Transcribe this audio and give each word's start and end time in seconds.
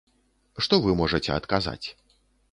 Што 0.65 0.79
вы 0.85 0.95
можаце 1.01 1.35
адказаць? 1.35 1.87